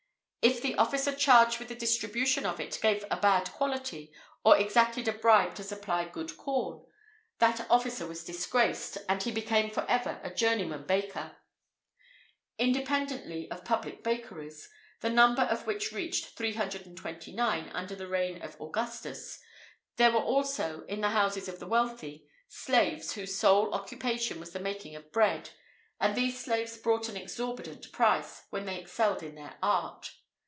[0.43, 4.11] If the officer charged with the distribution of it gave a bad quality,
[4.43, 6.83] or exacted a bribe to supply good corn,
[7.37, 11.25] that officer was disgraced, and he became forever a journeyman baker.[IV
[12.57, 14.67] 53] Independently of public bakeries,
[15.01, 19.39] the number of which reached 329 under the reign of Augustus,
[19.97, 24.59] there were also, in the houses of the wealthy, slaves whose sole occupation was the
[24.59, 25.51] making of bread,
[25.99, 30.13] and these slaves brought an exorbitant price when they excelled in their art.